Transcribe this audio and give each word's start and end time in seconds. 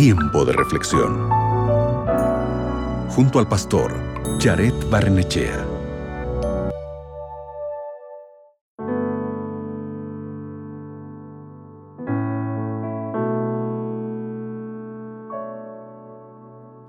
Tiempo 0.00 0.44
de 0.44 0.52
reflexión. 0.52 1.28
Junto 3.08 3.40
al 3.40 3.48
pastor 3.48 3.92
Jared 4.38 4.72
Barnechea. 4.88 5.66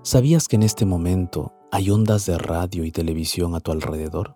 ¿Sabías 0.04 0.48
que 0.48 0.57
en 0.57 0.62
este 0.62 0.86
momento 0.86 1.52
hay 1.71 1.89
ondas 1.89 2.28
de 2.28 2.38
radio 2.38 2.84
y 2.84 2.91
televisión 2.91 3.55
a 3.55 3.60
tu 3.60 3.71
alrededor? 3.71 4.36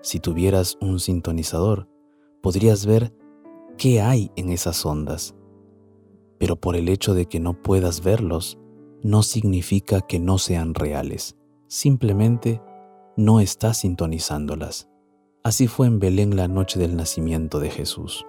Si 0.00 0.20
tuvieras 0.20 0.78
un 0.80 1.00
sintonizador, 1.00 1.88
podrías 2.40 2.86
ver 2.86 3.12
qué 3.76 4.00
hay 4.00 4.30
en 4.36 4.50
esas 4.50 4.86
ondas. 4.86 5.34
Pero 6.40 6.56
por 6.56 6.74
el 6.74 6.88
hecho 6.88 7.12
de 7.12 7.26
que 7.26 7.38
no 7.38 7.52
puedas 7.52 8.02
verlos, 8.02 8.58
no 9.02 9.22
significa 9.22 10.00
que 10.00 10.18
no 10.18 10.38
sean 10.38 10.74
reales. 10.74 11.36
Simplemente 11.68 12.62
no 13.14 13.40
estás 13.40 13.80
sintonizándolas. 13.80 14.88
Así 15.44 15.66
fue 15.66 15.86
en 15.86 16.00
Belén 16.00 16.36
la 16.36 16.48
noche 16.48 16.78
del 16.78 16.96
nacimiento 16.96 17.60
de 17.60 17.68
Jesús. 17.68 18.26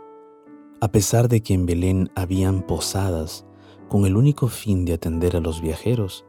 A 0.81 0.91
pesar 0.91 1.29
de 1.29 1.41
que 1.41 1.53
en 1.53 1.65
Belén 1.65 2.11
habían 2.13 2.67
posadas 2.67 3.45
con 3.87 4.05
el 4.05 4.17
único 4.17 4.49
fin 4.49 4.83
de 4.83 4.93
atender 4.93 5.37
a 5.37 5.39
los 5.39 5.61
viajeros, 5.61 6.25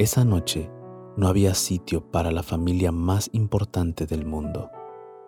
esa 0.00 0.24
noche 0.24 0.68
no 1.16 1.28
había 1.28 1.54
sitio 1.54 2.10
para 2.10 2.32
la 2.32 2.42
familia 2.42 2.90
más 2.90 3.30
importante 3.32 4.06
del 4.06 4.26
mundo. 4.26 4.70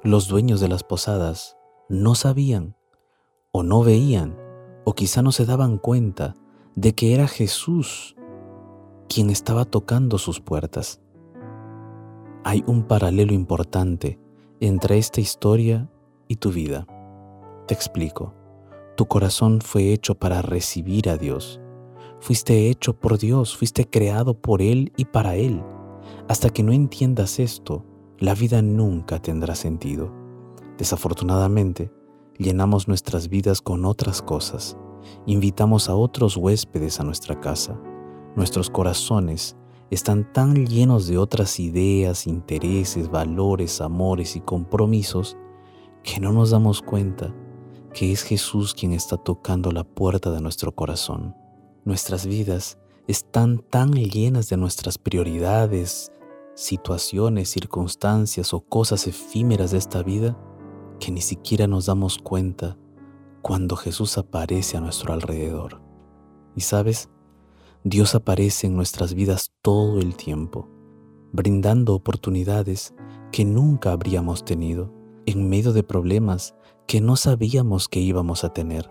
Los 0.03 0.27
dueños 0.27 0.61
de 0.61 0.69
las 0.69 0.83
posadas 0.83 1.57
no 1.89 2.17
sabían 2.17 2.75
o 3.53 3.63
no 3.63 3.85
veían 3.85 4.42
o 4.85 4.95
quizá 4.95 5.23
no 5.23 5.33
se 5.33 5.47
daban 5.47 5.79
cuenta 5.79 6.35
de 6.75 6.95
que 6.95 7.15
era 7.15 7.29
Jesús 7.29 8.17
quien 9.09 9.31
estaba 9.31 9.65
tocando 9.65 10.19
sus 10.19 10.41
puertas. 10.41 11.01
Hay 12.45 12.65
un 12.67 12.83
paralelo 12.85 13.33
importante 13.35 14.19
entre 14.61 14.99
esta 14.99 15.21
historia 15.21 15.91
y 16.29 16.37
tu 16.37 16.51
vida. 16.51 16.87
Te 17.67 17.75
explico. 17.75 18.35
Tu 18.97 19.07
corazón 19.07 19.61
fue 19.61 19.93
hecho 19.93 20.15
para 20.15 20.43
recibir 20.43 21.09
a 21.09 21.17
Dios 21.17 21.63
Fuiste 22.23 22.71
hecho 22.71 22.95
por 22.95 23.19
Dios, 23.19 23.57
fuiste 23.57 23.91
creado 23.91 24.35
por 24.35 24.63
Él 24.63 24.93
y 24.97 25.07
para 25.07 25.35
Él. 25.35 25.61
Hasta 26.29 26.51
que 26.51 26.63
no 26.63 26.71
entiendas 26.71 27.41
esto, 27.41 27.85
la 28.21 28.37
vida 28.37 28.63
nunca 28.63 29.21
tendrá 29.21 29.57
sentido. 29.57 30.13
Desafortunadamente, 30.79 31.91
llenamos 32.43 32.89
nuestras 32.89 33.29
vidas 33.29 33.61
con 33.61 33.85
otras 33.85 34.23
cosas. 34.23 34.77
Invitamos 35.27 35.89
a 35.89 35.95
otros 35.95 36.37
huéspedes 36.37 37.01
a 37.01 37.05
nuestra 37.05 37.41
casa. 37.41 37.81
Nuestros 38.37 38.71
corazones 38.71 39.57
están 39.91 40.33
tan 40.33 40.67
llenos 40.67 41.07
de 41.07 41.19
otras 41.19 41.61
ideas, 41.61 42.27
intereses, 42.27 43.11
valores, 43.11 43.81
amores 43.81 44.37
y 44.37 44.41
compromisos 44.41 45.37
que 46.03 46.21
no 46.21 46.33
nos 46.33 46.51
damos 46.51 46.83
cuenta 46.83 47.35
que 47.93 48.11
es 48.11 48.23
Jesús 48.23 48.75
quien 48.75 48.93
está 48.93 49.17
tocando 49.17 49.71
la 49.71 49.85
puerta 49.85 50.31
de 50.31 50.41
nuestro 50.41 50.75
corazón. 50.75 51.37
Nuestras 51.85 52.27
vidas 52.27 52.79
están 53.07 53.59
tan 53.59 53.93
llenas 53.93 54.49
de 54.49 54.57
nuestras 54.57 54.97
prioridades, 54.97 56.11
situaciones, 56.55 57.51
circunstancias 57.51 58.55
o 58.55 58.61
cosas 58.61 59.07
efímeras 59.07 59.73
de 59.73 59.79
esta 59.79 60.03
vida 60.03 60.37
que 61.03 61.11
ni 61.11 61.21
siquiera 61.21 61.67
nos 61.67 61.87
damos 61.87 62.19
cuenta 62.19 62.79
cuando 63.41 63.75
Jesús 63.75 64.19
aparece 64.19 64.77
a 64.77 64.81
nuestro 64.81 65.13
alrededor. 65.13 65.83
Y 66.55 66.61
sabes, 66.61 67.11
Dios 67.83 68.15
aparece 68.15 68.69
en 68.69 68.77
nuestras 68.77 69.15
vidas 69.15 69.53
todo 69.63 69.99
el 69.99 70.15
tiempo, 70.15 70.69
brindando 71.33 71.97
oportunidades 71.97 72.95
que 73.33 73.45
nunca 73.45 73.91
habríamos 73.91 74.45
tenido, 74.45 74.95
en 75.27 75.49
medio 75.49 75.73
de 75.73 75.83
problemas 75.83 76.55
que 76.87 77.01
no 77.01 77.17
sabíamos 77.17 77.89
que 77.89 77.99
íbamos 77.99 78.45
a 78.45 78.53
tener, 78.53 78.89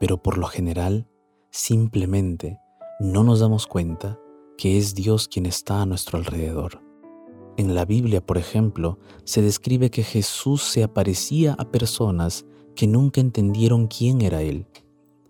pero 0.00 0.20
por 0.20 0.38
lo 0.38 0.48
general 0.48 1.06
Simplemente 1.54 2.58
no 2.98 3.24
nos 3.24 3.40
damos 3.40 3.66
cuenta 3.66 4.18
que 4.56 4.78
es 4.78 4.94
Dios 4.94 5.28
quien 5.28 5.44
está 5.44 5.82
a 5.82 5.86
nuestro 5.86 6.16
alrededor. 6.16 6.80
En 7.58 7.74
la 7.74 7.84
Biblia, 7.84 8.24
por 8.24 8.38
ejemplo, 8.38 8.98
se 9.24 9.42
describe 9.42 9.90
que 9.90 10.02
Jesús 10.02 10.62
se 10.62 10.82
aparecía 10.82 11.54
a 11.58 11.70
personas 11.70 12.46
que 12.74 12.86
nunca 12.86 13.20
entendieron 13.20 13.88
quién 13.88 14.22
era 14.22 14.40
Él. 14.40 14.66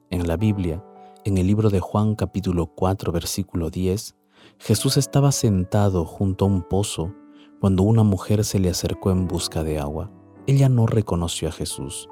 En 0.08 0.28
la 0.28 0.36
Biblia, 0.36 0.84
en 1.24 1.36
el 1.36 1.48
libro 1.48 1.68
de 1.68 1.80
Juan 1.80 2.14
capítulo 2.14 2.66
4 2.66 3.10
versículo 3.10 3.70
10, 3.70 4.14
Jesús 4.58 4.96
estaba 4.96 5.32
sentado 5.32 6.04
junto 6.04 6.44
a 6.44 6.48
un 6.48 6.62
pozo 6.62 7.12
cuando 7.60 7.82
una 7.82 8.04
mujer 8.04 8.44
se 8.44 8.60
le 8.60 8.70
acercó 8.70 9.10
en 9.10 9.26
busca 9.26 9.64
de 9.64 9.80
agua. 9.80 10.12
Ella 10.46 10.68
no 10.68 10.86
reconoció 10.86 11.48
a 11.48 11.52
Jesús. 11.52 12.08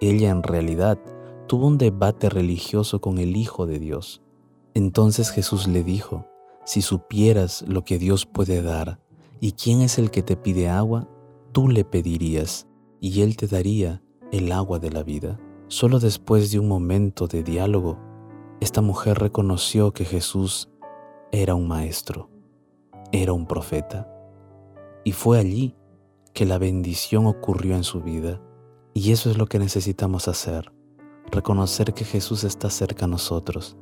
Ella 0.00 0.30
en 0.30 0.42
realidad 0.42 0.98
tuvo 1.46 1.66
un 1.66 1.76
debate 1.76 2.30
religioso 2.30 3.02
con 3.02 3.18
el 3.18 3.36
Hijo 3.36 3.66
de 3.66 3.78
Dios. 3.78 4.22
Entonces 4.72 5.30
Jesús 5.30 5.68
le 5.68 5.84
dijo, 5.84 6.26
si 6.64 6.80
supieras 6.80 7.62
lo 7.68 7.84
que 7.84 7.98
Dios 7.98 8.24
puede 8.24 8.62
dar 8.62 9.00
y 9.40 9.52
quién 9.52 9.80
es 9.80 9.98
el 9.98 10.10
que 10.10 10.22
te 10.22 10.36
pide 10.36 10.68
agua, 10.68 11.08
tú 11.52 11.68
le 11.68 11.84
pedirías 11.84 12.66
y 13.00 13.22
Él 13.22 13.36
te 13.36 13.46
daría 13.46 14.02
el 14.32 14.52
agua 14.52 14.78
de 14.78 14.90
la 14.90 15.02
vida. 15.02 15.40
Solo 15.68 15.98
después 15.98 16.50
de 16.50 16.58
un 16.58 16.68
momento 16.68 17.26
de 17.26 17.42
diálogo, 17.42 17.98
esta 18.60 18.82
mujer 18.82 19.18
reconoció 19.18 19.92
que 19.92 20.04
Jesús 20.04 20.68
era 21.32 21.54
un 21.54 21.68
maestro, 21.68 22.28
era 23.12 23.32
un 23.32 23.46
profeta. 23.46 24.08
Y 25.04 25.12
fue 25.12 25.38
allí 25.38 25.74
que 26.34 26.44
la 26.44 26.58
bendición 26.58 27.26
ocurrió 27.26 27.74
en 27.74 27.84
su 27.84 28.02
vida. 28.02 28.40
Y 28.92 29.12
eso 29.12 29.30
es 29.30 29.38
lo 29.38 29.46
que 29.46 29.58
necesitamos 29.58 30.28
hacer 30.28 30.72
reconocer 31.30 31.94
que 31.94 32.04
Jesús 32.04 32.44
está 32.44 32.70
cerca 32.70 33.04
a 33.04 33.08
nosotros, 33.08 33.76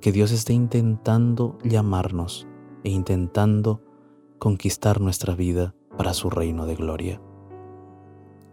que 0.00 0.12
Dios 0.12 0.32
está 0.32 0.52
intentando 0.52 1.58
llamarnos 1.62 2.46
e 2.82 2.90
intentando 2.90 3.82
conquistar 4.44 5.00
nuestra 5.00 5.34
vida 5.34 5.74
para 5.96 6.12
su 6.12 6.28
reino 6.28 6.66
de 6.66 6.74
gloria. 6.74 7.18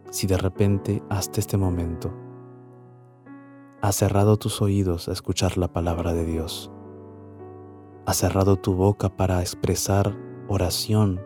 Si 0.10 0.26
de 0.26 0.38
repente 0.38 1.04
hasta 1.10 1.42
este 1.42 1.58
momento 1.58 2.14
has 3.82 3.98
cerrado 3.98 4.38
tus 4.38 4.62
oídos 4.62 5.10
a 5.10 5.12
escuchar 5.12 5.58
la 5.58 5.74
palabra 5.74 6.14
de 6.14 6.24
Dios, 6.24 6.72
has 8.06 8.16
cerrado 8.16 8.56
tu 8.56 8.74
boca 8.74 9.10
para 9.10 9.42
expresar 9.42 10.18
oración, 10.48 11.20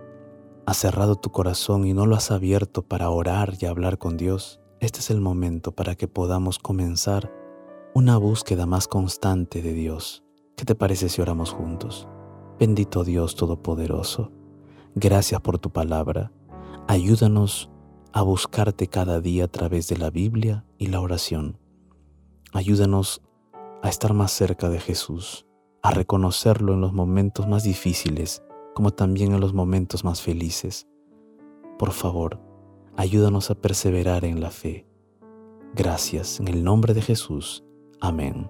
has 0.66 0.78
cerrado 0.78 1.16
tu 1.16 1.32
corazón 1.32 1.86
y 1.86 1.94
no 1.94 2.08
lo 2.08 2.16
has 2.16 2.32
abierto 2.32 2.82
para 2.82 3.12
orar 3.12 3.54
y 3.60 3.68
hablar 3.68 4.00
con 4.00 4.18
Dios, 4.18 4.62
este 4.80 4.98
es 4.98 5.12
el 5.12 5.22
momento 5.22 5.74
para 5.74 5.94
que 5.94 6.08
podamos 6.08 6.58
comenzar 6.58 7.32
una 7.94 8.18
búsqueda 8.18 8.66
más 8.66 8.88
constante 8.88 9.62
de 9.62 9.74
Dios. 9.74 10.24
¿Qué 10.58 10.66
te 10.66 10.74
parece 10.74 11.08
si 11.10 11.22
oramos 11.22 11.52
juntos? 11.52 12.08
Bendito 12.58 13.04
Dios 13.04 13.36
Todopoderoso, 13.36 14.32
gracias 14.96 15.42
por 15.42 15.60
tu 15.60 15.70
palabra. 15.70 16.32
Ayúdanos 16.88 17.70
a 18.14 18.22
buscarte 18.22 18.88
cada 18.88 19.20
día 19.20 19.46
a 19.46 19.48
través 19.48 19.88
de 19.90 19.98
la 19.98 20.10
Biblia 20.10 20.66
y 20.78 20.88
la 20.88 21.02
oración. 21.02 21.60
Ayúdanos 22.54 23.22
a 23.84 23.90
estar 23.90 24.14
más 24.14 24.32
cerca 24.32 24.70
de 24.70 24.80
Jesús, 24.80 25.46
a 25.84 25.92
reconocerlo 25.92 26.74
en 26.74 26.82
los 26.82 26.94
momentos 26.94 27.48
más 27.48 27.64
difíciles, 27.64 28.42
como 28.74 28.92
también 28.92 29.34
en 29.34 29.42
los 29.42 29.54
momentos 29.54 30.04
más 30.06 30.22
felices. 30.22 30.88
Por 31.78 31.92
favor, 31.92 32.40
ayúdanos 32.96 33.52
a 33.52 33.56
perseverar 33.56 34.24
en 34.24 34.40
la 34.40 34.50
fe. 34.50 34.88
Gracias 35.74 36.40
en 36.40 36.48
el 36.48 36.64
nombre 36.64 36.94
de 36.94 37.02
Jesús. 37.02 37.66
Amén. 38.00 38.50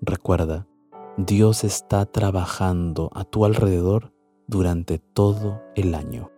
Recuerda, 0.00 0.68
Dios 1.16 1.64
está 1.64 2.06
trabajando 2.06 3.10
a 3.12 3.24
tu 3.24 3.44
alrededor 3.44 4.12
durante 4.48 4.98
todo 4.98 5.62
el 5.76 5.94
año. 5.94 6.32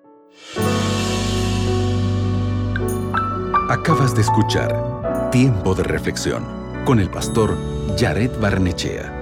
Acabas 3.71 4.15
de 4.15 4.21
escuchar 4.21 5.31
Tiempo 5.31 5.75
de 5.75 5.85
Reflexión 5.85 6.45
con 6.85 6.99
el 6.99 7.09
pastor 7.09 7.57
Jared 7.97 8.33
Barnechea. 8.41 9.20